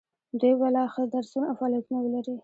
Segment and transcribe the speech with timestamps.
[0.39, 2.35] دوی به لا ښه درسونه او فعالیتونه ولري.